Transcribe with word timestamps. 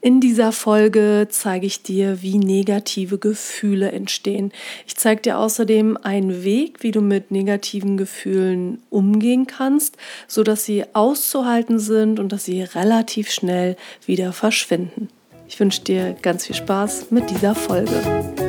In 0.00 0.20
dieser 0.20 0.52
Folge 0.52 1.26
zeige 1.28 1.66
ich 1.66 1.82
dir, 1.82 2.22
wie 2.22 2.38
negative 2.38 3.18
Gefühle 3.18 3.90
entstehen. 3.90 4.52
Ich 4.86 4.96
zeige 4.96 5.22
dir 5.22 5.38
außerdem 5.38 5.96
einen 5.96 6.44
Weg, 6.44 6.84
wie 6.84 6.92
du 6.92 7.00
mit 7.00 7.32
negativen 7.32 7.96
Gefühlen 7.96 8.80
umgehen 8.90 9.48
kannst, 9.48 9.96
sodass 10.28 10.64
sie 10.64 10.84
auszuhalten 10.92 11.80
sind 11.80 12.20
und 12.20 12.30
dass 12.30 12.44
sie 12.44 12.62
relativ 12.62 13.32
schnell 13.32 13.76
wieder 14.06 14.32
verschwinden. 14.32 15.08
Ich 15.48 15.58
wünsche 15.58 15.82
dir 15.82 16.14
ganz 16.22 16.46
viel 16.46 16.54
Spaß 16.54 17.10
mit 17.10 17.28
dieser 17.30 17.56
Folge. 17.56 18.47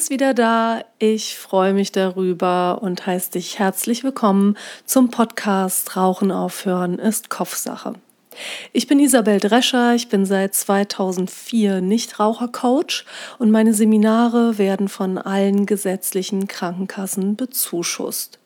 Bist 0.00 0.08
wieder 0.08 0.32
da. 0.32 0.82
Ich 0.98 1.36
freue 1.36 1.74
mich 1.74 1.92
darüber 1.92 2.78
und 2.80 3.04
heiße 3.04 3.32
dich 3.32 3.58
herzlich 3.58 4.02
willkommen 4.02 4.56
zum 4.86 5.10
Podcast 5.10 5.94
Rauchen 5.94 6.32
aufhören 6.32 6.98
ist 6.98 7.28
Kopfsache. 7.28 7.92
Ich 8.72 8.86
bin 8.86 8.98
Isabel 8.98 9.40
Drescher, 9.40 9.94
ich 9.94 10.08
bin 10.08 10.24
seit 10.24 10.54
2004 10.54 11.82
Nichtrauchercoach 11.82 13.04
und 13.38 13.50
meine 13.50 13.74
Seminare 13.74 14.56
werden 14.56 14.88
von 14.88 15.18
allen 15.18 15.66
gesetzlichen 15.66 16.48
Krankenkassen 16.48 17.36
bezuschusst. 17.36 18.39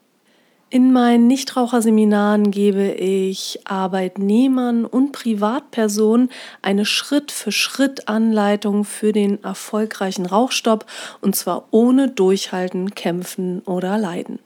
In 0.71 0.93
meinen 0.93 1.29
Nichtraucherseminaren 1.29 2.51
gebe 2.51 2.93
ich 2.93 3.61
Arbeitnehmern 3.65 4.85
und 4.85 5.13
Privatpersonen 5.13 6.31
eine 6.63 6.85
Schritt-für-Schritt-Anleitung 6.85 8.85
für 8.85 9.13
den 9.13 9.43
erfolgreichen 9.45 10.27
Rauchstopp 10.27 10.87
und 11.21 11.37
zwar 11.37 11.69
ohne 11.71 12.09
Durchhalten, 12.09 12.95
Kämpfen 12.95 13.61
oder 13.61 13.99
Leiden. 13.99 14.41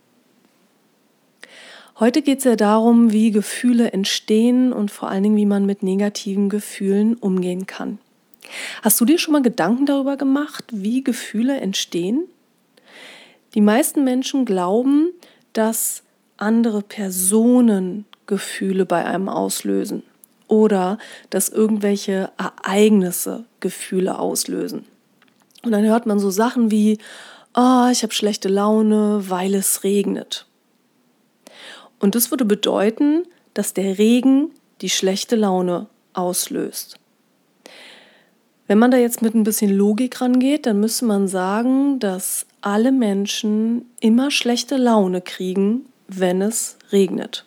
Heute 1.99 2.23
geht 2.23 2.39
es 2.39 2.45
ja 2.45 2.57
darum, 2.57 3.13
wie 3.13 3.31
Gefühle 3.31 3.93
entstehen 3.93 4.73
und 4.73 4.91
vor 4.91 5.09
allen 5.09 5.23
Dingen, 5.23 5.37
wie 5.37 5.47
man 5.47 5.67
mit 5.67 5.83
negativen 5.83 6.49
Gefühlen 6.49 7.15
umgehen 7.15 7.67
kann. 7.67 7.99
Hast 8.83 9.01
du 9.01 9.05
dir 9.05 9.19
schon 9.19 9.33
mal 9.33 9.43
Gedanken 9.43 9.87
darüber 9.87 10.17
gemacht, 10.17 10.65
wie 10.73 11.03
Gefühle 11.03 11.61
entstehen? 11.61 12.25
Die 13.55 13.61
meisten 13.61 14.05
Menschen 14.05 14.45
glauben, 14.45 15.11
dass 15.53 16.03
andere 16.39 16.83
Personen 16.83 18.07
Gefühle 18.27 18.87
bei 18.87 19.05
einem 19.05 19.29
auslösen 19.29 20.03
oder 20.49 20.99
dass 21.31 21.49
irgendwelche 21.49 22.31
Ereignisse 22.39 23.45
Gefühle 23.61 24.19
auslösen. 24.19 24.87
Und 25.63 25.73
dann 25.73 25.85
hört 25.85 26.07
man 26.07 26.19
so 26.19 26.31
Sachen 26.31 26.71
wie, 26.71 26.99
oh, 27.55 27.89
ich 27.91 28.03
habe 28.03 28.15
schlechte 28.15 28.49
Laune, 28.49 29.25
weil 29.29 29.55
es 29.55 29.85
regnet. 29.85 30.47
Und 31.99 32.15
das 32.15 32.31
würde 32.31 32.45
bedeuten, 32.45 33.25
dass 33.55 33.75
der 33.75 33.99
Regen 33.99 34.53
die 34.81 34.91
schlechte 34.91 35.37
Laune 35.37 35.89
auslöst. 36.13 36.97
Wenn 38.69 38.79
man 38.79 38.91
da 38.91 38.99
jetzt 38.99 39.23
mit 39.23 39.35
ein 39.35 39.45
bisschen 39.45 39.71
Logik 39.71 40.21
rangeht, 40.21 40.67
dann 40.67 40.79
müsste 40.79 41.07
man 41.07 41.27
sagen, 41.27 41.99
dass 41.99 42.47
alle 42.61 42.93
Menschen 42.93 43.87
immer 44.01 44.31
schlechte 44.31 44.77
Laune 44.77 45.23
kriegen, 45.23 45.87
wenn 46.09 46.43
es 46.43 46.77
regnet. 46.91 47.45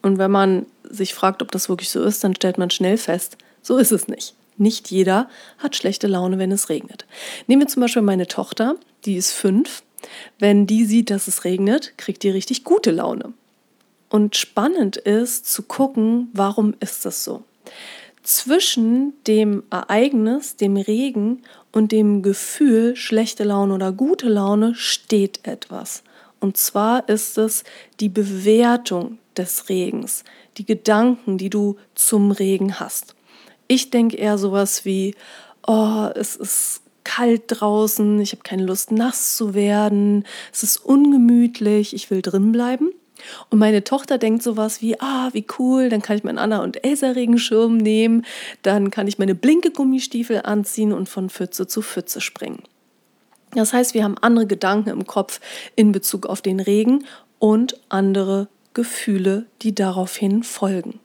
Und 0.00 0.18
wenn 0.18 0.30
man 0.30 0.66
sich 0.88 1.14
fragt, 1.14 1.42
ob 1.42 1.50
das 1.50 1.68
wirklich 1.68 1.90
so 1.90 2.02
ist, 2.02 2.24
dann 2.24 2.34
stellt 2.34 2.58
man 2.58 2.70
schnell 2.70 2.96
fest, 2.96 3.36
so 3.60 3.76
ist 3.76 3.92
es 3.92 4.08
nicht. 4.08 4.34
Nicht 4.56 4.90
jeder 4.90 5.28
hat 5.58 5.76
schlechte 5.76 6.06
Laune, 6.06 6.38
wenn 6.38 6.52
es 6.52 6.68
regnet. 6.68 7.06
Nehmen 7.46 7.62
wir 7.62 7.68
zum 7.68 7.80
Beispiel 7.80 8.02
meine 8.02 8.26
Tochter, 8.26 8.76
die 9.04 9.16
ist 9.16 9.32
fünf. 9.32 9.82
Wenn 10.38 10.66
die 10.66 10.84
sieht, 10.84 11.10
dass 11.10 11.28
es 11.28 11.44
regnet, 11.44 11.96
kriegt 11.96 12.22
die 12.22 12.30
richtig 12.30 12.64
gute 12.64 12.90
Laune. 12.90 13.32
Und 14.08 14.36
spannend 14.36 14.96
ist 14.96 15.50
zu 15.50 15.62
gucken, 15.62 16.28
warum 16.32 16.74
ist 16.80 17.04
das 17.06 17.24
so? 17.24 17.44
Zwischen 18.22 19.14
dem 19.26 19.62
Ereignis, 19.70 20.56
dem 20.56 20.76
Regen 20.76 21.42
und 21.72 21.92
dem 21.92 22.22
Gefühl 22.22 22.94
schlechte 22.94 23.44
Laune 23.44 23.74
oder 23.74 23.90
gute 23.90 24.28
Laune 24.28 24.74
steht 24.74 25.40
etwas. 25.44 26.04
Und 26.42 26.56
zwar 26.56 27.08
ist 27.08 27.38
es 27.38 27.62
die 28.00 28.08
Bewertung 28.08 29.18
des 29.36 29.68
Regens, 29.68 30.24
die 30.58 30.66
Gedanken, 30.66 31.38
die 31.38 31.50
du 31.50 31.76
zum 31.94 32.32
Regen 32.32 32.80
hast. 32.80 33.14
Ich 33.68 33.90
denke 33.90 34.16
eher 34.16 34.38
sowas 34.38 34.84
wie, 34.84 35.14
oh, 35.68 36.08
es 36.16 36.34
ist 36.34 36.82
kalt 37.04 37.44
draußen, 37.46 38.20
ich 38.20 38.32
habe 38.32 38.42
keine 38.42 38.64
Lust 38.64 38.90
nass 38.90 39.36
zu 39.36 39.54
werden, 39.54 40.24
es 40.52 40.64
ist 40.64 40.78
ungemütlich, 40.78 41.94
ich 41.94 42.10
will 42.10 42.22
drin 42.22 42.50
bleiben. 42.50 42.90
Und 43.50 43.60
meine 43.60 43.84
Tochter 43.84 44.18
denkt 44.18 44.42
sowas 44.42 44.82
wie, 44.82 45.00
ah, 45.00 45.30
wie 45.32 45.46
cool, 45.60 45.90
dann 45.90 46.02
kann 46.02 46.16
ich 46.16 46.24
meinen 46.24 46.38
Anna- 46.38 46.64
und 46.64 46.84
Elsa-Regenschirm 46.84 47.76
nehmen, 47.76 48.26
dann 48.62 48.90
kann 48.90 49.06
ich 49.06 49.20
meine 49.20 49.36
blinke 49.36 49.70
Gummistiefel 49.70 50.40
anziehen 50.42 50.92
und 50.92 51.08
von 51.08 51.30
Pfütze 51.30 51.68
zu 51.68 51.82
Pfütze 51.82 52.20
springen. 52.20 52.64
Das 53.54 53.72
heißt, 53.72 53.94
wir 53.94 54.04
haben 54.04 54.16
andere 54.18 54.46
Gedanken 54.46 54.90
im 54.90 55.06
Kopf 55.06 55.40
in 55.76 55.92
Bezug 55.92 56.26
auf 56.26 56.42
den 56.42 56.60
Regen 56.60 57.04
und 57.38 57.78
andere 57.88 58.48
Gefühle, 58.74 59.46
die 59.60 59.74
daraufhin 59.74 60.42
folgen. 60.42 61.00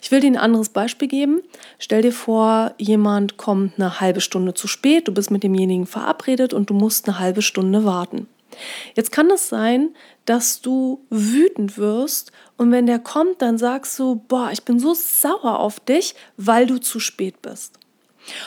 Ich 0.00 0.10
will 0.10 0.20
dir 0.20 0.28
ein 0.28 0.36
anderes 0.36 0.70
Beispiel 0.70 1.08
geben. 1.08 1.40
Stell 1.78 2.02
dir 2.02 2.12
vor, 2.12 2.74
jemand 2.78 3.36
kommt 3.36 3.74
eine 3.76 4.00
halbe 4.00 4.20
Stunde 4.20 4.54
zu 4.54 4.66
spät, 4.68 5.08
du 5.08 5.12
bist 5.12 5.30
mit 5.30 5.42
demjenigen 5.42 5.86
verabredet 5.86 6.52
und 6.52 6.70
du 6.70 6.74
musst 6.74 7.08
eine 7.08 7.18
halbe 7.18 7.42
Stunde 7.42 7.84
warten. 7.84 8.28
Jetzt 8.94 9.12
kann 9.12 9.30
es 9.30 9.48
sein, 9.48 9.94
dass 10.26 10.60
du 10.60 11.04
wütend 11.08 11.78
wirst 11.78 12.32
und 12.58 12.70
wenn 12.70 12.86
der 12.86 12.98
kommt, 12.98 13.40
dann 13.40 13.56
sagst 13.56 13.98
du, 13.98 14.16
boah, 14.28 14.50
ich 14.52 14.62
bin 14.62 14.78
so 14.78 14.94
sauer 14.94 15.58
auf 15.58 15.80
dich, 15.80 16.14
weil 16.36 16.66
du 16.66 16.78
zu 16.78 17.00
spät 17.00 17.40
bist. 17.40 17.78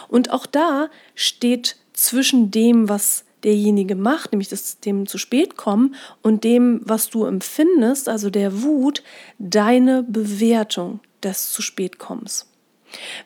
Und 0.08 0.32
auch 0.32 0.46
da 0.46 0.90
steht 1.16 1.78
zwischen 1.96 2.52
dem, 2.52 2.90
was 2.90 3.26
derjenige 3.44 3.96
macht, 3.96 4.32
nämlich 4.32 4.50
das 4.50 4.80
dem 4.80 5.08
zu 5.08 5.18
spät 5.18 5.56
kommen 5.56 5.96
und 6.22 6.44
dem, 6.44 6.82
was 6.84 7.10
du 7.10 7.26
empfindest, 7.26 8.10
also 8.10 8.30
der 8.30 8.64
Wut, 8.64 9.04
deine 9.38 10.04
Bewertung 10.04 11.00
des 11.24 11.52
zu 11.52 11.62
spät 11.62 12.00
kommens. 12.00 12.48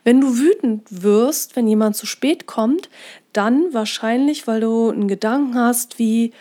Wenn 0.04 0.22
du 0.22 0.38
wütend 0.38 0.84
wirst, 0.90 1.56
wenn 1.56 1.68
jemand 1.68 1.96
zu 1.96 2.06
spät 2.06 2.48
kommt, 2.48 2.90
dann 3.34 3.74
wahrscheinlich, 3.74 4.48
weil 4.48 4.62
du 4.62 4.90
einen 4.90 5.08
Gedanken 5.08 5.56
hast 5.56 6.00
wie, 6.00 6.34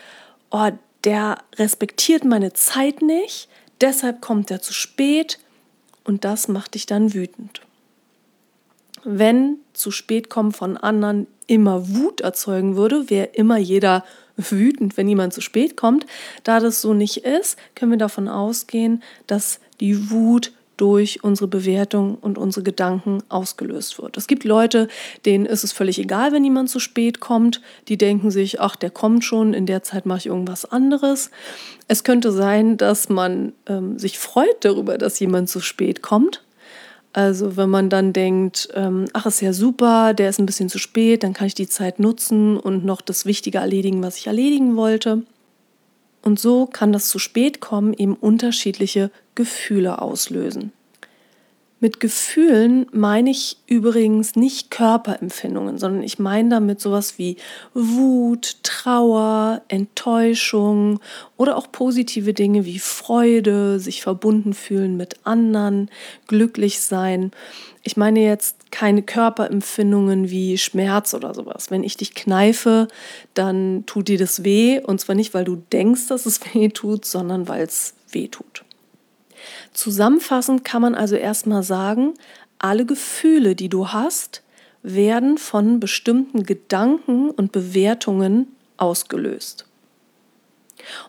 oh, 0.49 0.69
der 1.03 1.37
respektiert 1.55 2.25
meine 2.25 2.53
Zeit 2.53 3.01
nicht, 3.01 3.47
deshalb 3.81 4.19
kommt 4.19 4.51
er 4.51 4.61
zu 4.61 4.73
spät 4.73 5.39
und 6.03 6.25
das 6.25 6.47
macht 6.47 6.73
dich 6.73 6.85
dann 6.85 7.13
wütend. 7.13 7.61
Wenn 9.03 9.57
zu 9.73 9.91
spät 9.91 10.29
kommen 10.29 10.51
von 10.51 10.77
anderen 10.77 11.27
immer 11.47 11.89
Wut 11.89 12.21
erzeugen 12.21 12.75
würde, 12.75 13.09
wäre 13.09 13.29
immer 13.33 13.57
jeder 13.57 14.03
wütend, 14.37 14.97
wenn 14.97 15.07
jemand 15.07 15.33
zu 15.33 15.41
spät 15.41 15.75
kommt. 15.75 16.05
Da 16.43 16.59
das 16.59 16.81
so 16.81 16.93
nicht 16.93 17.25
ist, 17.25 17.57
können 17.75 17.91
wir 17.91 17.97
davon 17.97 18.27
ausgehen, 18.27 19.03
dass 19.27 19.59
die 19.79 20.11
Wut 20.11 20.51
durch 20.79 21.25
unsere 21.25 21.49
Bewertung 21.49 22.15
und 22.15 22.37
unsere 22.37 22.63
Gedanken 22.63 23.21
ausgelöst 23.27 24.01
wird. 24.01 24.15
Es 24.15 24.27
gibt 24.27 24.45
Leute, 24.45 24.87
denen 25.25 25.45
ist 25.45 25.65
es 25.65 25.73
völlig 25.73 25.99
egal, 25.99 26.31
wenn 26.31 26.45
jemand 26.45 26.69
zu 26.69 26.79
spät 26.79 27.19
kommt. 27.19 27.61
Die 27.89 27.97
denken 27.97 28.31
sich, 28.31 28.61
ach, 28.61 28.77
der 28.77 28.89
kommt 28.89 29.25
schon, 29.25 29.53
in 29.53 29.65
der 29.65 29.83
Zeit 29.83 30.05
mache 30.05 30.19
ich 30.19 30.25
irgendwas 30.27 30.63
anderes. 30.63 31.31
Es 31.89 32.05
könnte 32.05 32.31
sein, 32.31 32.77
dass 32.77 33.09
man 33.09 33.51
ähm, 33.65 33.99
sich 33.99 34.17
freut 34.19 34.63
darüber, 34.63 34.97
dass 34.97 35.19
jemand 35.19 35.49
zu 35.49 35.59
spät 35.59 36.01
kommt. 36.01 36.43
Also 37.11 37.57
wenn 37.57 37.69
man 37.69 37.89
dann 37.89 38.13
denkt, 38.13 38.69
ähm, 38.75 39.05
ach, 39.13 39.25
ist 39.25 39.41
ja 39.41 39.51
super, 39.51 40.13
der 40.13 40.29
ist 40.29 40.39
ein 40.39 40.45
bisschen 40.45 40.69
zu 40.69 40.77
spät, 40.77 41.23
dann 41.23 41.33
kann 41.33 41.47
ich 41.47 41.55
die 41.55 41.67
Zeit 41.67 41.99
nutzen 41.99 42.57
und 42.57 42.85
noch 42.85 43.01
das 43.01 43.25
Wichtige 43.25 43.57
erledigen, 43.57 44.03
was 44.03 44.17
ich 44.17 44.27
erledigen 44.27 44.75
wollte. 44.75 45.23
Und 46.21 46.39
so 46.39 46.65
kann 46.65 46.91
das 46.91 47.09
zu 47.09 47.17
spät 47.17 47.61
kommen 47.61 47.93
eben 47.93 48.13
unterschiedliche 48.13 49.09
Gefühle 49.35 50.01
auslösen. 50.01 50.71
Mit 51.81 52.01
Gefühlen 52.01 52.87
meine 52.91 53.29
ich 53.29 53.57
übrigens 53.65 54.35
nicht 54.35 54.69
Körperempfindungen, 54.69 55.77
sondern 55.77 56.03
ich 56.03 56.19
meine 56.19 56.49
damit 56.49 56.81
sowas 56.81 57.17
wie 57.17 57.37
Wut, 57.73 58.57
Trauer, 58.63 59.61
Enttäuschung 59.69 60.99
oder 61.37 61.55
auch 61.55 61.71
positive 61.71 62.33
Dinge 62.33 62.65
wie 62.65 62.79
Freude, 62.79 63.79
sich 63.79 64.01
verbunden 64.01 64.53
fühlen 64.53 64.97
mit 64.97 65.15
anderen, 65.23 65.89
glücklich 66.27 66.81
sein. 66.81 67.31
Ich 67.83 67.95
meine 67.95 68.19
jetzt 68.19 68.71
keine 68.71 69.01
Körperempfindungen 69.01 70.29
wie 70.29 70.57
Schmerz 70.57 71.13
oder 71.13 71.33
sowas. 71.33 71.71
Wenn 71.71 71.85
ich 71.85 71.95
dich 71.95 72.13
kneife, 72.13 72.89
dann 73.33 73.85
tut 73.85 74.09
dir 74.09 74.17
das 74.17 74.43
weh 74.43 74.81
und 74.81 74.99
zwar 74.99 75.15
nicht, 75.15 75.33
weil 75.33 75.45
du 75.45 75.55
denkst, 75.71 76.07
dass 76.07 76.25
es 76.25 76.41
weh 76.53 76.67
tut, 76.67 77.05
sondern 77.05 77.47
weil 77.47 77.63
es 77.63 77.93
weh 78.11 78.27
tut. 78.27 78.65
Zusammenfassend 79.73 80.63
kann 80.65 80.81
man 80.81 80.95
also 80.95 81.15
erstmal 81.15 81.63
sagen, 81.63 82.13
alle 82.57 82.85
Gefühle, 82.85 83.55
die 83.55 83.69
du 83.69 83.89
hast, 83.89 84.43
werden 84.83 85.37
von 85.37 85.79
bestimmten 85.79 86.43
Gedanken 86.43 87.29
und 87.29 87.51
Bewertungen 87.51 88.47
ausgelöst. 88.77 89.68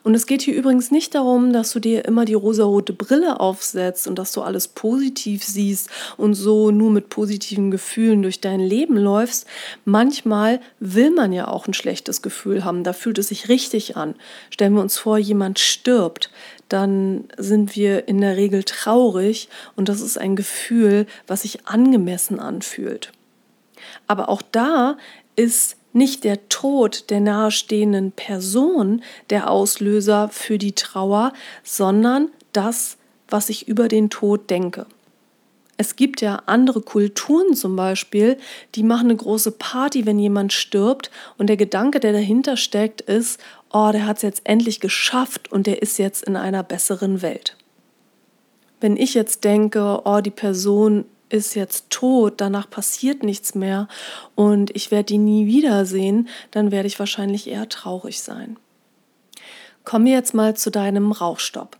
Und 0.03 0.15
es 0.15 0.25
geht 0.25 0.41
hier 0.41 0.55
übrigens 0.55 0.91
nicht 0.91 1.15
darum, 1.15 1.53
dass 1.53 1.71
du 1.71 1.79
dir 1.79 2.05
immer 2.05 2.25
die 2.25 2.33
rosarote 2.33 2.93
Brille 2.93 3.39
aufsetzt 3.39 4.07
und 4.07 4.17
dass 4.17 4.31
du 4.31 4.41
alles 4.41 4.67
positiv 4.67 5.43
siehst 5.43 5.89
und 6.17 6.33
so 6.33 6.71
nur 6.71 6.91
mit 6.91 7.09
positiven 7.09 7.71
Gefühlen 7.71 8.21
durch 8.21 8.41
dein 8.41 8.59
Leben 8.59 8.97
läufst. 8.97 9.47
Manchmal 9.85 10.59
will 10.79 11.11
man 11.11 11.33
ja 11.33 11.47
auch 11.47 11.67
ein 11.67 11.73
schlechtes 11.73 12.21
Gefühl 12.21 12.63
haben, 12.65 12.83
da 12.83 12.93
fühlt 12.93 13.17
es 13.17 13.29
sich 13.29 13.49
richtig 13.49 13.97
an. 13.97 14.15
Stellen 14.49 14.73
wir 14.73 14.81
uns 14.81 14.97
vor, 14.97 15.17
jemand 15.17 15.59
stirbt, 15.59 16.29
dann 16.69 17.25
sind 17.37 17.75
wir 17.75 18.07
in 18.07 18.21
der 18.21 18.37
Regel 18.37 18.63
traurig 18.63 19.49
und 19.75 19.89
das 19.89 20.01
ist 20.01 20.17
ein 20.17 20.35
Gefühl, 20.35 21.05
was 21.27 21.41
sich 21.41 21.67
angemessen 21.67 22.39
anfühlt. 22.39 23.11
Aber 24.07 24.29
auch 24.29 24.41
da 24.41 24.97
ist 25.35 25.77
nicht 25.93 26.23
der 26.23 26.47
Tod 26.49 27.09
der 27.09 27.19
nahestehenden 27.19 28.11
Person 28.11 29.01
der 29.29 29.49
Auslöser 29.49 30.29
für 30.29 30.57
die 30.57 30.73
Trauer, 30.73 31.33
sondern 31.63 32.29
das, 32.53 32.97
was 33.27 33.49
ich 33.49 33.67
über 33.67 33.87
den 33.87 34.09
Tod 34.09 34.49
denke. 34.49 34.85
Es 35.77 35.95
gibt 35.95 36.21
ja 36.21 36.43
andere 36.45 36.81
Kulturen 36.81 37.55
zum 37.55 37.75
Beispiel, 37.75 38.37
die 38.75 38.83
machen 38.83 39.09
eine 39.09 39.15
große 39.15 39.51
Party, 39.53 40.05
wenn 40.05 40.19
jemand 40.19 40.53
stirbt 40.53 41.09
und 41.39 41.47
der 41.47 41.57
Gedanke, 41.57 41.99
der 41.99 42.13
dahinter 42.13 42.55
steckt, 42.55 43.01
ist, 43.01 43.39
oh, 43.73 43.89
der 43.91 44.05
hat 44.05 44.17
es 44.17 44.21
jetzt 44.21 44.41
endlich 44.43 44.79
geschafft 44.79 45.51
und 45.51 45.65
der 45.65 45.81
ist 45.81 45.97
jetzt 45.97 46.23
in 46.23 46.35
einer 46.35 46.61
besseren 46.61 47.23
Welt. 47.23 47.57
Wenn 48.79 48.95
ich 48.95 49.15
jetzt 49.15 49.43
denke, 49.43 50.01
oh, 50.05 50.21
die 50.21 50.29
Person 50.29 51.05
ist 51.31 51.55
jetzt 51.55 51.89
tot, 51.89 52.35
danach 52.37 52.69
passiert 52.69 53.23
nichts 53.23 53.55
mehr 53.55 53.87
und 54.35 54.75
ich 54.75 54.91
werde 54.91 55.05
die 55.05 55.17
nie 55.17 55.45
wiedersehen, 55.45 56.27
dann 56.51 56.71
werde 56.71 56.87
ich 56.87 56.99
wahrscheinlich 56.99 57.47
eher 57.47 57.69
traurig 57.69 58.21
sein. 58.21 58.57
Kommen 59.83 60.05
wir 60.05 60.13
jetzt 60.13 60.35
mal 60.35 60.55
zu 60.55 60.69
deinem 60.69 61.11
Rauchstopp. 61.11 61.77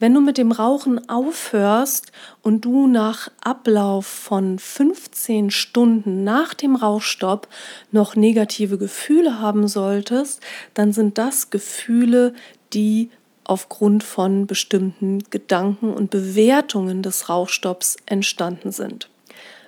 Wenn 0.00 0.12
du 0.12 0.20
mit 0.20 0.38
dem 0.38 0.50
Rauchen 0.50 1.08
aufhörst 1.08 2.10
und 2.42 2.64
du 2.64 2.88
nach 2.88 3.30
Ablauf 3.40 4.06
von 4.06 4.58
15 4.58 5.50
Stunden 5.50 6.24
nach 6.24 6.54
dem 6.54 6.74
Rauchstopp 6.74 7.48
noch 7.92 8.16
negative 8.16 8.76
Gefühle 8.76 9.40
haben 9.40 9.68
solltest, 9.68 10.40
dann 10.74 10.92
sind 10.92 11.16
das 11.16 11.50
Gefühle, 11.50 12.34
die 12.72 13.10
aufgrund 13.44 14.02
von 14.02 14.46
bestimmten 14.46 15.20
Gedanken 15.30 15.92
und 15.92 16.10
Bewertungen 16.10 17.02
des 17.02 17.28
Rauchstopps 17.28 17.96
entstanden 18.06 18.72
sind. 18.72 19.08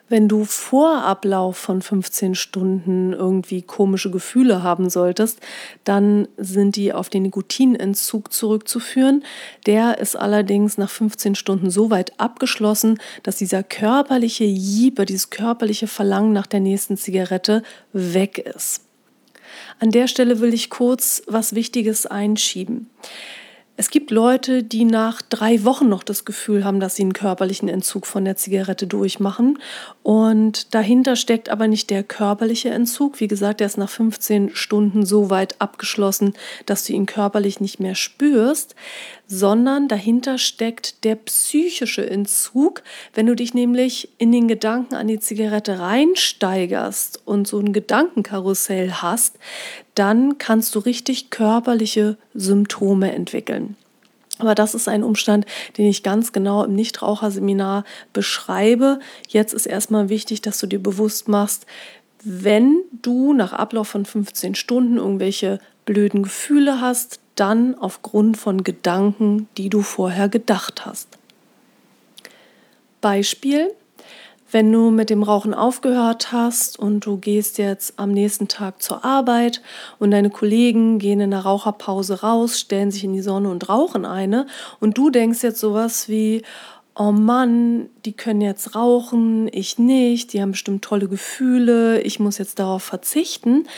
Wenn 0.09 0.29
du 0.29 0.45
vor 0.45 1.03
Ablauf 1.03 1.57
von 1.57 1.83
15 1.83 2.37
Stunden 2.37 3.13
irgendwie 3.13 3.63
komische 3.63 4.13
Gefühle 4.13 4.63
haben 4.63 4.89
solltest, 4.89 5.41
dann 5.83 6.29
sind 6.37 6.77
die 6.77 6.93
auf 6.93 7.09
den 7.09 7.25
Nikotinentzug 7.25 8.33
zurückzuführen. 8.33 9.25
Der 9.67 9.99
ist 9.99 10.15
allerdings 10.15 10.79
nach 10.79 10.91
15 10.91 11.35
Stunden 11.35 11.71
so 11.71 11.91
weit 11.91 12.21
abgeschlossen, 12.21 13.01
dass 13.25 13.37
dieser 13.37 13.65
körperliche 13.65 14.45
Jieber, 14.45 15.07
dieses 15.07 15.31
körperliche 15.31 15.89
Verlangen 15.89 16.33
nach 16.33 16.47
der 16.47 16.61
nächsten 16.61 16.97
Zigarette 16.97 17.65
weg 17.93 18.39
ist. 18.39 18.83
An 19.81 19.91
der 19.91 20.07
Stelle 20.07 20.39
will 20.39 20.55
ich 20.55 20.71
kurz 20.71 21.23
was 21.27 21.57
Wichtiges 21.57 22.07
einschieben. 22.07 22.91
Es 23.79 23.91
gibt 23.91 24.11
Leute, 24.11 24.63
die 24.63 24.87
nach 24.87 25.21
drei 25.21 25.63
Wochen 25.65 25.91
noch 25.91 26.03
das 26.03 26.25
Gefühl 26.25 26.65
haben, 26.65 26.81
dass 26.81 26.97
sie 26.97 27.03
einen 27.03 27.13
körperlichen 27.13 27.69
Entzug 27.69 28.07
von 28.07 28.25
der 28.25 28.37
Zigarette 28.37 28.87
durchmachen. 28.87 29.59
Und 30.03 30.75
dahinter 30.75 31.15
steckt 31.15 31.51
aber 31.51 31.69
nicht 31.69 31.91
der 31.91 32.03
körperliche 32.03 32.71
Entzug. 32.71 33.21
Wie 33.21 33.29
gesagt, 33.29 33.61
der 33.61 33.67
ist 33.67 33.77
nach 33.77 33.91
15 33.91 34.57
Stunden 34.57 35.05
so 35.05 35.29
weit 35.29 35.61
abgeschlossen, 35.61 36.33
dass 36.65 36.85
du 36.85 36.95
ihn 36.95 37.05
körperlich 37.05 37.61
nicht 37.61 37.79
mehr 37.79 37.95
spürst, 37.95 38.75
sondern 39.27 39.89
dahinter 39.89 40.39
steckt 40.39 41.05
der 41.05 41.17
psychische 41.17 42.09
Entzug. 42.09 42.83
Wenn 43.13 43.27
du 43.27 43.37
dich 43.37 43.53
nämlich 43.53 44.09
in 44.17 44.33
den 44.33 44.49
Gedanken 44.49 44.95
an 44.95 45.09
die 45.09 45.21
Zigarette 45.21 45.81
reinsteigerst 45.81 47.21
und 47.27 47.47
so 47.47 47.59
ein 47.59 47.75
Gedankenkarussell 47.75 48.93
hast, 48.93 49.39
dann 49.97 50.39
kannst 50.39 50.75
du 50.75 50.79
richtig 50.79 51.31
körperliche 51.31 52.17
Symptome 52.35 53.13
entwickeln. 53.13 53.77
Aber 54.39 54.55
das 54.55 54.75
ist 54.75 54.87
ein 54.87 55.03
Umstand, 55.03 55.47
den 55.79 55.87
ich 55.87 56.03
ganz 56.03 56.33
genau 56.33 56.65
im 56.65 56.75
Nichtraucherseminar 56.75 57.85
beschreibe. 58.13 59.01
Jetzt 59.29 59.55
ist 59.55 59.67
erstmal 59.67 60.09
wichtig, 60.11 60.43
dass 60.43 60.59
du 60.61 60.67
dir 60.67 60.83
bewusst 60.83 61.27
machst, 61.27 61.67
wenn 62.23 62.83
du 63.03 63.33
nach 63.33 63.53
Ablauf 63.53 63.89
von 63.89 64.05
15 64.05 64.55
Stunden 64.55 64.99
irgendwelche 64.99 65.59
blöden 65.87 66.23
Gefühle 66.23 66.81
hast, 66.81 67.21
dann 67.35 67.75
aufgrund 67.77 68.37
von 68.37 68.65
Gedanken, 68.65 69.49
die 69.57 69.71
du 69.71 69.83
vorher 69.83 70.29
gedacht 70.29 70.85
hast. 70.85 71.09
Beispiel, 73.01 73.71
wenn 74.51 74.71
du 74.71 74.91
mit 74.91 75.11
dem 75.11 75.23
Rauchen 75.23 75.55
aufgehört 75.55 76.33
hast 76.33 76.79
und 76.79 77.05
du 77.05 77.17
gehst 77.19 77.59
jetzt 77.59 77.99
am 77.99 78.13
nächsten 78.13 78.49
Tag 78.49 78.83
zur 78.83 79.05
Arbeit 79.05 79.61
und 79.99 80.11
deine 80.11 80.31
Kollegen 80.31 80.99
gehen 80.99 81.21
in 81.21 81.31
der 81.31 81.41
Raucherpause 81.41 82.21
raus, 82.21 82.61
stellen 82.61 82.91
sich 82.91 83.05
in 83.05 83.13
die 83.13 83.23
Sonne 83.23 83.51
und 83.51 83.69
rauchen 83.69 84.05
eine 84.05 84.47
und 84.81 84.97
du 84.99 85.11
denkst 85.11 85.43
jetzt 85.43 85.61
sowas 85.61 86.09
wie, 86.09 86.43
oh 86.99 87.13
Mann, 87.13 87.91
die 88.07 88.15
können 88.15 88.41
jetzt 88.41 88.75
rauchen, 88.75 89.49
ich 89.53 89.79
nicht, 89.79 90.33
die 90.33 90.41
haben 90.41 90.53
bestimmt 90.53 90.83
tolle 90.83 91.09
Gefühle, 91.09 92.01
ich 92.01 92.21
muss 92.21 92.39
jetzt 92.39 92.59
darauf 92.59 92.83
verzichten, 92.83 93.69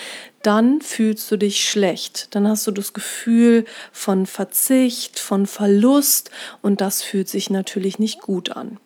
dann 0.42 0.80
fühlst 0.80 1.30
du 1.30 1.36
dich 1.36 1.68
schlecht. 1.68 2.34
Dann 2.34 2.46
hast 2.46 2.66
du 2.66 2.70
das 2.70 2.92
Gefühl 2.92 3.64
von 3.90 4.24
Verzicht, 4.26 5.18
von 5.18 5.46
Verlust 5.46 6.30
und 6.62 6.80
das 6.80 7.02
fühlt 7.02 7.28
sich 7.28 7.50
natürlich 7.50 7.98
nicht 7.98 8.20
gut 8.20 8.50
an. 8.50 8.78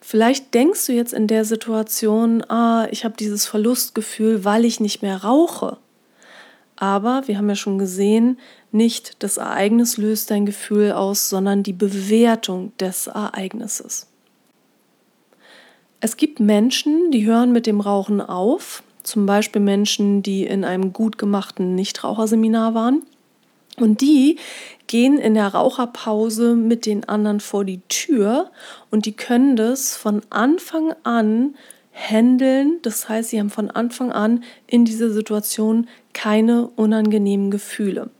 Vielleicht 0.00 0.54
denkst 0.54 0.86
du 0.86 0.92
jetzt 0.92 1.12
in 1.12 1.26
der 1.26 1.44
Situation, 1.44 2.42
ah, 2.48 2.86
ich 2.90 3.04
habe 3.04 3.16
dieses 3.16 3.46
Verlustgefühl, 3.46 4.44
weil 4.44 4.64
ich 4.64 4.80
nicht 4.80 5.02
mehr 5.02 5.24
rauche. 5.24 5.78
Aber 6.76 7.22
wir 7.26 7.38
haben 7.38 7.48
ja 7.48 7.54
schon 7.54 7.78
gesehen, 7.78 8.38
nicht 8.70 9.22
das 9.22 9.38
Ereignis 9.38 9.96
löst 9.96 10.30
dein 10.30 10.44
Gefühl 10.44 10.92
aus, 10.92 11.30
sondern 11.30 11.62
die 11.62 11.72
Bewertung 11.72 12.72
des 12.78 13.06
Ereignisses. 13.06 14.08
Es 16.00 16.18
gibt 16.18 16.40
Menschen, 16.40 17.10
die 17.10 17.26
hören 17.26 17.52
mit 17.52 17.66
dem 17.66 17.80
Rauchen 17.80 18.20
auf, 18.20 18.82
zum 19.02 19.24
Beispiel 19.24 19.62
Menschen, 19.62 20.22
die 20.22 20.44
in 20.44 20.64
einem 20.64 20.92
gut 20.92 21.16
gemachten 21.16 21.74
Nichtraucherseminar 21.74 22.74
waren. 22.74 23.02
Und 23.78 24.00
die 24.00 24.38
gehen 24.86 25.18
in 25.18 25.34
der 25.34 25.48
Raucherpause 25.48 26.54
mit 26.54 26.86
den 26.86 27.04
anderen 27.08 27.40
vor 27.40 27.64
die 27.64 27.80
Tür 27.88 28.50
und 28.90 29.06
die 29.06 29.12
können 29.12 29.56
das 29.56 29.96
von 29.96 30.22
Anfang 30.30 30.94
an 31.02 31.54
handeln. 31.92 32.78
Das 32.82 33.08
heißt, 33.08 33.30
sie 33.30 33.40
haben 33.40 33.50
von 33.50 33.70
Anfang 33.70 34.12
an 34.12 34.44
in 34.66 34.84
dieser 34.84 35.10
Situation 35.10 35.88
keine 36.12 36.68
unangenehmen 36.68 37.50
Gefühle. 37.50 38.10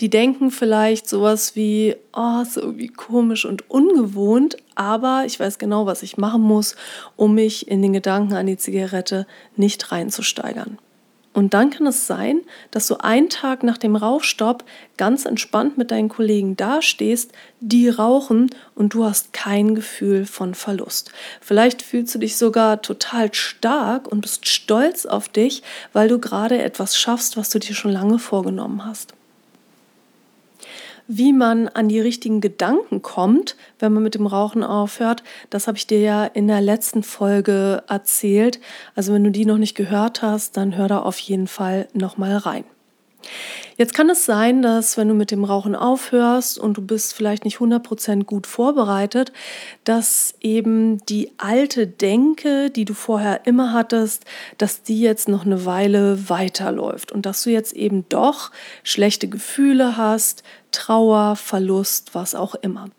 Die 0.00 0.10
denken 0.10 0.50
vielleicht 0.50 1.08
sowas 1.08 1.56
wie, 1.56 1.96
oh, 2.12 2.42
ist 2.42 2.56
irgendwie 2.56 2.88
komisch 2.88 3.44
und 3.44 3.70
ungewohnt, 3.70 4.56
aber 4.74 5.24
ich 5.26 5.38
weiß 5.40 5.58
genau, 5.58 5.86
was 5.86 6.02
ich 6.02 6.16
machen 6.16 6.42
muss, 6.42 6.76
um 7.16 7.34
mich 7.34 7.68
in 7.68 7.82
den 7.82 7.92
Gedanken 7.92 8.34
an 8.34 8.46
die 8.46 8.56
Zigarette 8.56 9.26
nicht 9.56 9.90
reinzusteigern. 9.90 10.78
Und 11.32 11.54
dann 11.54 11.70
kann 11.70 11.86
es 11.86 12.08
sein, 12.08 12.40
dass 12.72 12.88
du 12.88 12.96
einen 12.96 13.28
Tag 13.28 13.62
nach 13.62 13.78
dem 13.78 13.94
Rauchstopp 13.94 14.64
ganz 14.96 15.24
entspannt 15.24 15.78
mit 15.78 15.92
deinen 15.92 16.08
Kollegen 16.08 16.56
dastehst, 16.56 17.30
die 17.60 17.88
rauchen 17.88 18.50
und 18.74 18.94
du 18.94 19.04
hast 19.04 19.32
kein 19.32 19.76
Gefühl 19.76 20.26
von 20.26 20.54
Verlust. 20.54 21.12
Vielleicht 21.40 21.82
fühlst 21.82 22.14
du 22.14 22.18
dich 22.18 22.36
sogar 22.36 22.82
total 22.82 23.32
stark 23.32 24.08
und 24.08 24.22
bist 24.22 24.48
stolz 24.48 25.06
auf 25.06 25.28
dich, 25.28 25.62
weil 25.92 26.08
du 26.08 26.18
gerade 26.18 26.60
etwas 26.60 26.98
schaffst, 26.98 27.36
was 27.36 27.50
du 27.50 27.60
dir 27.60 27.74
schon 27.74 27.92
lange 27.92 28.18
vorgenommen 28.18 28.84
hast 28.84 29.14
wie 31.12 31.32
man 31.32 31.66
an 31.66 31.88
die 31.88 31.98
richtigen 31.98 32.40
Gedanken 32.40 33.02
kommt, 33.02 33.56
wenn 33.80 33.92
man 33.92 34.04
mit 34.04 34.14
dem 34.14 34.28
Rauchen 34.28 34.62
aufhört, 34.62 35.24
das 35.50 35.66
habe 35.66 35.76
ich 35.76 35.88
dir 35.88 35.98
ja 35.98 36.24
in 36.24 36.46
der 36.46 36.60
letzten 36.60 37.02
Folge 37.02 37.82
erzählt. 37.88 38.60
Also 38.94 39.12
wenn 39.12 39.24
du 39.24 39.32
die 39.32 39.44
noch 39.44 39.58
nicht 39.58 39.74
gehört 39.74 40.22
hast, 40.22 40.56
dann 40.56 40.76
hör 40.76 40.86
da 40.86 41.00
auf 41.00 41.18
jeden 41.18 41.48
Fall 41.48 41.88
noch 41.94 42.16
mal 42.16 42.36
rein. 42.36 42.64
Jetzt 43.76 43.94
kann 43.94 44.10
es 44.10 44.26
sein, 44.26 44.62
dass 44.62 44.96
wenn 44.96 45.08
du 45.08 45.14
mit 45.14 45.30
dem 45.30 45.44
Rauchen 45.44 45.74
aufhörst 45.74 46.58
und 46.58 46.76
du 46.76 46.82
bist 46.82 47.14
vielleicht 47.14 47.44
nicht 47.44 47.58
100% 47.58 48.24
gut 48.24 48.46
vorbereitet, 48.46 49.32
dass 49.84 50.34
eben 50.40 51.04
die 51.06 51.32
alte 51.38 51.86
Denke, 51.86 52.70
die 52.70 52.84
du 52.84 52.94
vorher 52.94 53.46
immer 53.46 53.72
hattest, 53.72 54.24
dass 54.58 54.82
die 54.82 55.00
jetzt 55.00 55.28
noch 55.28 55.46
eine 55.46 55.64
Weile 55.64 56.28
weiterläuft 56.28 57.10
und 57.12 57.24
dass 57.26 57.42
du 57.42 57.50
jetzt 57.50 57.72
eben 57.72 58.06
doch 58.08 58.50
schlechte 58.82 59.28
Gefühle 59.28 59.96
hast, 59.96 60.42
Trauer, 60.72 61.36
Verlust, 61.36 62.14
was 62.14 62.34
auch 62.34 62.54
immer. 62.56 62.90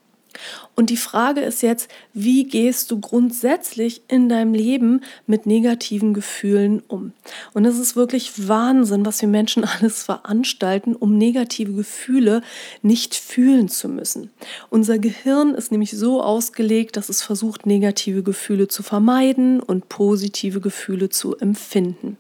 Und 0.76 0.90
die 0.90 0.98
Frage 0.98 1.42
ist 1.42 1.62
jetzt, 1.62 1.90
wie 2.14 2.46
gehst 2.46 2.92
du 2.92 3.00
grundsätzlich 3.00 4.02
in 4.08 4.30
deinem 4.30 4.54
Leben 4.54 5.02
mit 5.28 5.46
negativen 5.46 6.14
Gefühlen 6.14 6.82
um? 6.88 7.14
Und 7.54 7.66
es 7.66 7.78
ist 7.78 7.96
wirklich 7.96 8.48
Wahnsinn, 8.48 9.06
was 9.06 9.22
wir 9.22 9.30
Menschen 9.30 9.64
alles 9.80 10.04
veranstalten, 10.04 10.96
um 10.96 11.18
negative 11.18 11.74
Gefühle 11.74 12.42
nicht 12.82 13.16
fühlen 13.16 13.70
zu 13.70 13.90
müssen. 13.90 14.32
Unser 14.70 14.98
Gehirn 14.98 15.54
ist 15.54 15.72
nämlich 15.72 15.92
so 15.92 16.24
ausgelegt, 16.24 16.98
dass 16.98 17.10
es 17.10 17.22
versucht, 17.22 17.66
negative 17.66 18.24
Gefühle 18.24 18.68
zu 18.68 18.84
vermeiden 18.84 19.60
und 19.60 19.90
positive 19.90 20.62
Gefühle 20.62 21.10
zu 21.10 21.38
empfinden. 21.38 22.18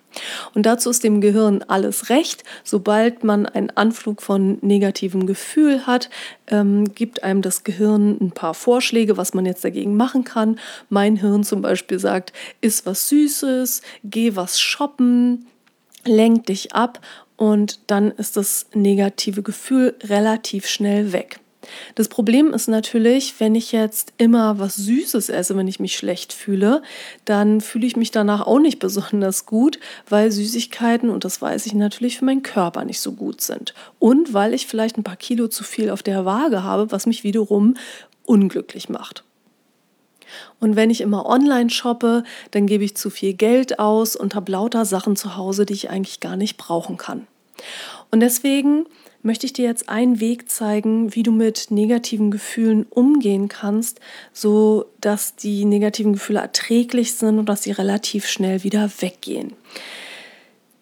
Und 0.53 0.65
dazu 0.65 0.89
ist 0.89 1.03
dem 1.03 1.21
Gehirn 1.21 1.63
alles 1.67 2.09
recht. 2.09 2.43
Sobald 2.63 3.23
man 3.23 3.45
einen 3.45 3.69
Anflug 3.71 4.21
von 4.21 4.57
negativem 4.61 5.25
Gefühl 5.25 5.85
hat, 5.87 6.09
ähm, 6.47 6.93
gibt 6.93 7.23
einem 7.23 7.41
das 7.41 7.63
Gehirn 7.63 8.17
ein 8.19 8.31
paar 8.31 8.53
Vorschläge, 8.53 9.17
was 9.17 9.33
man 9.33 9.45
jetzt 9.45 9.63
dagegen 9.63 9.95
machen 9.95 10.23
kann. 10.23 10.59
Mein 10.89 11.15
Hirn 11.17 11.43
zum 11.43 11.61
Beispiel 11.61 11.99
sagt, 11.99 12.33
iss 12.61 12.85
was 12.85 13.09
Süßes, 13.09 13.81
geh 14.03 14.35
was 14.35 14.59
shoppen, 14.59 15.47
lenk 16.05 16.45
dich 16.47 16.73
ab 16.73 16.99
und 17.37 17.79
dann 17.87 18.11
ist 18.11 18.37
das 18.37 18.67
negative 18.73 19.41
Gefühl 19.41 19.95
relativ 20.03 20.67
schnell 20.67 21.11
weg. 21.11 21.40
Das 21.95 22.07
Problem 22.07 22.53
ist 22.53 22.67
natürlich, 22.67 23.39
wenn 23.39 23.55
ich 23.55 23.71
jetzt 23.71 24.13
immer 24.17 24.59
was 24.59 24.75
Süßes 24.75 25.29
esse, 25.29 25.55
wenn 25.55 25.67
ich 25.67 25.79
mich 25.79 25.95
schlecht 25.95 26.33
fühle, 26.33 26.81
dann 27.25 27.61
fühle 27.61 27.85
ich 27.85 27.95
mich 27.95 28.11
danach 28.11 28.45
auch 28.47 28.59
nicht 28.59 28.79
besonders 28.79 29.45
gut, 29.45 29.79
weil 30.09 30.31
Süßigkeiten, 30.31 31.09
und 31.09 31.23
das 31.25 31.41
weiß 31.41 31.65
ich 31.65 31.73
natürlich, 31.73 32.17
für 32.17 32.25
meinen 32.25 32.43
Körper 32.43 32.83
nicht 32.85 32.99
so 32.99 33.13
gut 33.13 33.41
sind. 33.41 33.73
Und 33.99 34.33
weil 34.33 34.53
ich 34.53 34.67
vielleicht 34.67 34.97
ein 34.97 35.03
paar 35.03 35.17
Kilo 35.17 35.47
zu 35.47 35.63
viel 35.63 35.89
auf 35.89 36.03
der 36.03 36.25
Waage 36.25 36.63
habe, 36.63 36.91
was 36.91 37.05
mich 37.05 37.23
wiederum 37.23 37.75
unglücklich 38.25 38.89
macht. 38.89 39.23
Und 40.59 40.75
wenn 40.75 40.89
ich 40.89 41.01
immer 41.01 41.25
online 41.25 41.69
shoppe, 41.69 42.23
dann 42.51 42.65
gebe 42.65 42.83
ich 42.83 42.95
zu 42.95 43.09
viel 43.09 43.33
Geld 43.33 43.79
aus 43.79 44.15
und 44.15 44.35
habe 44.35 44.51
lauter 44.51 44.85
Sachen 44.85 45.15
zu 45.15 45.35
Hause, 45.35 45.65
die 45.65 45.73
ich 45.73 45.89
eigentlich 45.89 46.19
gar 46.19 46.37
nicht 46.37 46.57
brauchen 46.57 46.97
kann. 46.97 47.27
Und 48.11 48.21
deswegen 48.21 48.85
möchte 49.23 49.45
ich 49.45 49.53
dir 49.53 49.65
jetzt 49.65 49.89
einen 49.89 50.19
Weg 50.19 50.49
zeigen, 50.49 51.15
wie 51.15 51.23
du 51.23 51.31
mit 51.31 51.67
negativen 51.69 52.31
Gefühlen 52.31 52.85
umgehen 52.89 53.47
kannst, 53.47 53.99
so 54.33 54.85
dass 54.99 55.35
die 55.35 55.65
negativen 55.65 56.13
Gefühle 56.13 56.39
erträglich 56.39 57.13
sind 57.13 57.39
und 57.39 57.47
dass 57.47 57.63
sie 57.63 57.71
relativ 57.71 58.27
schnell 58.27 58.63
wieder 58.63 58.89
weggehen. 58.99 59.53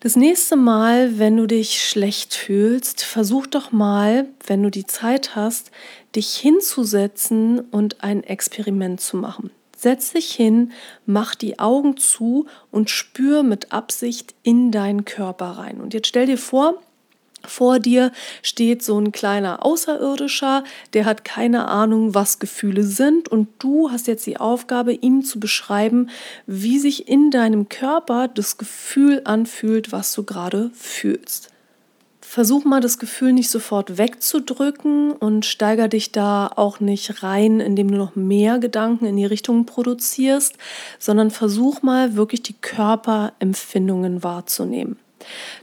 Das 0.02 0.16
nächste 0.16 0.56
Mal, 0.56 1.20
wenn 1.20 1.36
du 1.36 1.46
dich 1.46 1.86
schlecht 1.86 2.34
fühlst, 2.34 3.04
versuch 3.04 3.48
doch 3.48 3.74
mal, 3.74 4.28
wenn 4.48 4.64
du 4.64 4.72
die 4.72 4.86
Zeit 4.86 5.36
hast, 5.36 5.72
dich 6.16 6.36
hinzusetzen 6.36 7.60
und 7.60 8.02
ein 8.02 8.24
Experiment 8.24 9.02
zu 9.02 9.18
machen. 9.18 9.52
Setz 9.76 10.14
dich 10.14 10.32
hin, 10.32 10.72
mach 11.06 11.36
die 11.36 11.60
Augen 11.60 11.98
zu 11.98 12.46
und 12.72 12.90
spür 12.90 13.44
mit 13.44 13.74
Absicht 13.74 14.36
in 14.44 14.72
deinen 14.72 15.04
Körper 15.04 15.52
rein. 15.52 15.82
Und 15.82 15.94
jetzt 15.94 16.08
stell 16.08 16.26
dir 16.26 16.38
vor, 16.38 16.82
vor 17.46 17.80
dir 17.80 18.12
steht 18.42 18.84
so 18.84 19.00
ein 19.00 19.12
kleiner 19.12 19.66
Außerirdischer, 19.66 20.64
der 20.94 21.06
hat 21.06 21.24
keine 21.24 21.68
Ahnung, 21.68 22.14
was 22.14 22.40
Gefühle 22.40 22.84
sind 22.84 23.30
und 23.30 23.48
du 23.60 23.92
hast 23.92 24.08
jetzt 24.08 24.26
die 24.26 24.38
Aufgabe, 24.38 24.94
ihm 24.94 25.24
zu 25.24 25.40
beschreiben, 25.40 26.10
wie 26.46 26.80
sich 26.80 27.08
in 27.08 27.32
deinem 27.32 27.70
Körper 27.70 28.28
das 28.28 28.58
Gefühl 28.58 29.22
anfühlt, 29.24 29.92
was 29.92 30.14
du 30.14 30.24
gerade 30.24 30.72
fühlst. 30.74 31.50
Versuch 32.22 32.64
mal 32.64 32.80
das 32.80 33.00
Gefühl 33.00 33.34
nicht 33.34 33.50
sofort 33.50 33.98
wegzudrücken 33.98 35.14
und 35.14 35.48
steiger 35.48 35.88
dich 35.88 36.12
da 36.12 36.52
auch 36.56 36.80
nicht 36.80 37.24
rein, 37.24 37.60
indem 37.60 37.90
du 37.90 37.98
noch 37.98 38.16
mehr 38.16 38.60
Gedanken 38.60 39.06
in 39.06 39.18
die 39.18 39.26
Richtung 39.26 39.66
produzierst, 39.66 40.56
sondern 41.00 41.32
versuch 41.32 41.82
mal 41.82 42.16
wirklich 42.16 42.44
die 42.44 42.54
Körperempfindungen 42.54 44.24
wahrzunehmen. 44.24 45.00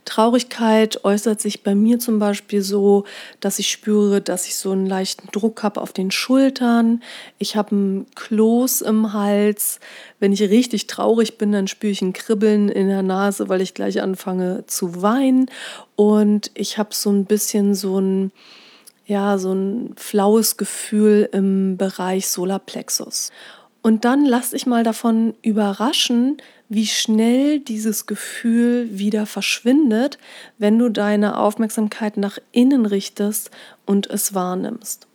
Traurigkeit 0.04 1.04
äußert 1.04 1.40
sich 1.40 1.62
bei 1.62 1.74
mir 1.74 1.98
zum 1.98 2.18
Beispiel 2.18 2.62
so, 2.62 3.04
dass 3.40 3.58
ich 3.58 3.70
spüre, 3.70 4.20
dass 4.20 4.46
ich 4.46 4.56
so 4.56 4.72
einen 4.72 4.86
leichten 4.86 5.28
Druck 5.32 5.62
habe 5.62 5.80
auf 5.80 5.92
den 5.92 6.10
Schultern. 6.10 7.02
Ich 7.38 7.56
habe 7.56 7.74
ein 7.74 8.06
Kloß 8.14 8.82
im 8.82 9.12
Hals. 9.12 9.80
Wenn 10.20 10.32
ich 10.32 10.42
richtig 10.42 10.86
traurig 10.86 11.38
bin, 11.38 11.52
dann 11.52 11.68
spüre 11.68 11.92
ich 11.92 12.02
ein 12.02 12.12
Kribbeln 12.12 12.68
in 12.68 12.88
der 12.88 13.02
Nase, 13.02 13.48
weil 13.48 13.60
ich 13.60 13.74
gleich 13.74 14.00
anfange 14.00 14.64
zu 14.66 15.02
weinen. 15.02 15.50
Und 15.94 16.50
ich 16.54 16.78
habe 16.78 16.90
so 16.92 17.10
ein 17.10 17.24
bisschen 17.24 17.74
so 17.74 18.00
ein 18.00 18.32
ja, 19.06 19.38
so 19.38 19.52
ein 19.52 19.94
flaues 19.96 20.56
Gefühl 20.56 21.28
im 21.32 21.76
Bereich 21.76 22.26
Solarplexus. 22.28 23.30
Und 23.80 24.04
dann 24.04 24.24
lass 24.24 24.50
dich 24.50 24.66
mal 24.66 24.82
davon 24.82 25.34
überraschen, 25.42 26.38
wie 26.68 26.86
schnell 26.86 27.60
dieses 27.60 28.06
Gefühl 28.06 28.98
wieder 28.98 29.26
verschwindet, 29.26 30.18
wenn 30.58 30.78
du 30.78 30.88
deine 30.88 31.38
Aufmerksamkeit 31.38 32.16
nach 32.16 32.38
innen 32.52 32.86
richtest 32.86 33.50
und 33.84 34.08
es 34.08 34.34
wahrnimmst. 34.34 35.06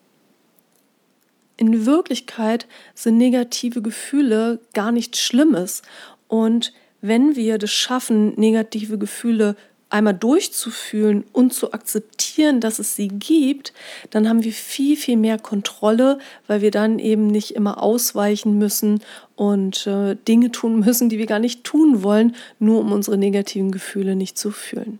In 1.57 1.85
Wirklichkeit 1.85 2.67
sind 2.95 3.17
negative 3.17 3.81
Gefühle 3.81 4.59
gar 4.73 4.91
nichts 4.91 5.19
Schlimmes 5.19 5.81
und 6.27 6.73
wenn 7.01 7.35
wir 7.35 7.57
das 7.57 7.71
schaffen, 7.71 8.33
negative 8.39 8.97
Gefühle 8.97 9.55
einmal 9.91 10.13
durchzufühlen 10.13 11.23
und 11.33 11.53
zu 11.53 11.73
akzeptieren, 11.73 12.59
dass 12.59 12.79
es 12.79 12.95
sie 12.95 13.09
gibt, 13.09 13.73
dann 14.09 14.27
haben 14.27 14.43
wir 14.43 14.53
viel, 14.53 14.95
viel 14.95 15.17
mehr 15.17 15.37
Kontrolle, 15.37 16.19
weil 16.47 16.61
wir 16.61 16.71
dann 16.71 16.99
eben 16.99 17.27
nicht 17.27 17.51
immer 17.51 17.81
ausweichen 17.81 18.57
müssen 18.57 19.01
und 19.35 19.85
äh, 19.87 20.15
Dinge 20.27 20.51
tun 20.51 20.79
müssen, 20.85 21.09
die 21.09 21.17
wir 21.17 21.27
gar 21.27 21.39
nicht 21.39 21.63
tun 21.63 22.03
wollen, 22.03 22.35
nur 22.59 22.79
um 22.79 22.91
unsere 22.91 23.17
negativen 23.17 23.71
Gefühle 23.71 24.15
nicht 24.15 24.37
zu 24.37 24.51
fühlen. 24.51 24.99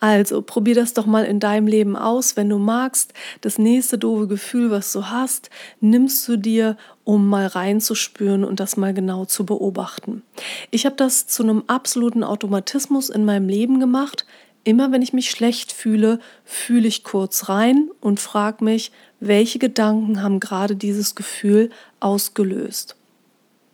Also 0.00 0.42
probier 0.42 0.74
das 0.74 0.94
doch 0.94 1.06
mal 1.06 1.24
in 1.24 1.40
deinem 1.40 1.66
Leben 1.66 1.96
aus. 1.96 2.36
Wenn 2.36 2.48
du 2.48 2.58
magst, 2.58 3.12
das 3.40 3.58
nächste 3.58 3.98
doofe 3.98 4.26
Gefühl, 4.26 4.70
was 4.70 4.92
du 4.92 5.08
hast, 5.10 5.50
nimmst 5.80 6.26
du 6.28 6.36
dir, 6.36 6.76
um 7.04 7.28
mal 7.28 7.46
reinzuspüren 7.46 8.44
und 8.44 8.60
das 8.60 8.76
mal 8.76 8.92
genau 8.92 9.24
zu 9.24 9.46
beobachten. 9.46 10.22
Ich 10.70 10.86
habe 10.86 10.96
das 10.96 11.26
zu 11.26 11.42
einem 11.42 11.64
absoluten 11.66 12.24
Automatismus 12.24 13.08
in 13.08 13.24
meinem 13.24 13.48
Leben 13.48 13.80
gemacht. 13.80 14.26
Immer 14.64 14.90
wenn 14.90 15.02
ich 15.02 15.12
mich 15.12 15.30
schlecht 15.30 15.72
fühle, 15.72 16.18
fühle 16.44 16.88
ich 16.88 17.04
kurz 17.04 17.48
rein 17.48 17.88
und 18.00 18.18
frage 18.18 18.64
mich, 18.64 18.90
welche 19.20 19.60
Gedanken 19.60 20.22
haben 20.22 20.40
gerade 20.40 20.74
dieses 20.74 21.14
Gefühl 21.14 21.70
ausgelöst. 22.00 22.95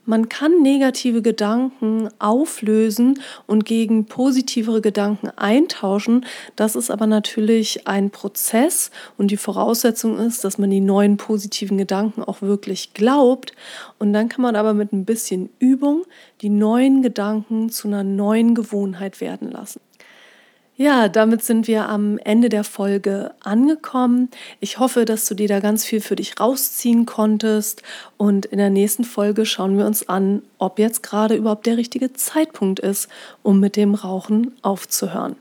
Man 0.04 0.28
kann 0.28 0.62
negative 0.62 1.22
Gedanken 1.22 2.08
auflösen 2.18 3.20
und 3.46 3.64
gegen 3.64 4.06
positivere 4.06 4.80
Gedanken 4.80 5.30
eintauschen. 5.30 6.26
Das 6.56 6.74
ist 6.74 6.90
aber 6.90 7.06
natürlich 7.06 7.86
ein 7.86 8.10
Prozess 8.10 8.90
und 9.16 9.30
die 9.30 9.36
Voraussetzung 9.36 10.18
ist, 10.18 10.42
dass 10.42 10.58
man 10.58 10.70
die 10.70 10.80
neuen 10.80 11.18
positiven 11.18 11.78
Gedanken 11.78 12.24
auch 12.24 12.42
wirklich 12.42 12.94
glaubt. 12.94 13.52
Und 14.00 14.12
dann 14.12 14.28
kann 14.28 14.42
man 14.42 14.56
aber 14.56 14.74
mit 14.74 14.92
ein 14.92 15.04
bisschen 15.04 15.50
Übung 15.60 16.02
die 16.40 16.50
neuen 16.50 17.02
Gedanken 17.02 17.70
zu 17.70 17.86
einer 17.86 18.02
neuen 18.02 18.56
Gewohnheit 18.56 19.20
werden 19.20 19.52
lassen. 19.52 19.80
Ja, 20.82 21.08
damit 21.08 21.44
sind 21.44 21.68
wir 21.68 21.88
am 21.88 22.18
Ende 22.18 22.48
der 22.48 22.64
Folge 22.64 23.30
angekommen. 23.44 24.30
Ich 24.58 24.80
hoffe, 24.80 25.04
dass 25.04 25.28
du 25.28 25.36
dir 25.36 25.46
da 25.46 25.60
ganz 25.60 25.84
viel 25.84 26.00
für 26.00 26.16
dich 26.16 26.40
rausziehen 26.40 27.06
konntest. 27.06 27.84
Und 28.16 28.46
in 28.46 28.58
der 28.58 28.68
nächsten 28.68 29.04
Folge 29.04 29.46
schauen 29.46 29.78
wir 29.78 29.86
uns 29.86 30.08
an, 30.08 30.42
ob 30.58 30.80
jetzt 30.80 31.04
gerade 31.04 31.36
überhaupt 31.36 31.66
der 31.66 31.76
richtige 31.76 32.14
Zeitpunkt 32.14 32.80
ist, 32.80 33.06
um 33.44 33.60
mit 33.60 33.76
dem 33.76 33.94
Rauchen 33.94 34.56
aufzuhören. 34.62 35.36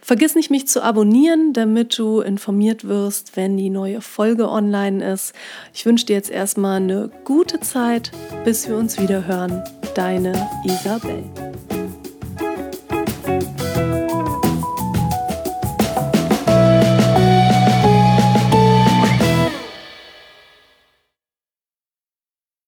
Vergiss 0.00 0.34
nicht, 0.34 0.50
mich 0.50 0.66
zu 0.66 0.82
abonnieren, 0.82 1.52
damit 1.52 1.98
du 1.98 2.20
informiert 2.20 2.88
wirst, 2.88 3.36
wenn 3.36 3.58
die 3.58 3.68
neue 3.68 4.00
Folge 4.00 4.48
online 4.48 5.04
ist. 5.12 5.34
Ich 5.74 5.84
wünsche 5.84 6.06
dir 6.06 6.16
jetzt 6.16 6.30
erstmal 6.30 6.78
eine 6.78 7.10
gute 7.24 7.60
Zeit, 7.60 8.10
bis 8.46 8.66
wir 8.66 8.78
uns 8.78 8.98
wieder 8.98 9.26
hören. 9.26 9.62
Deine 9.94 10.48
Isabel. 10.64 11.24